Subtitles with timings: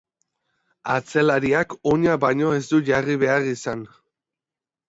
[0.93, 3.85] Atzelariak oina baino ez du jarri behar izan.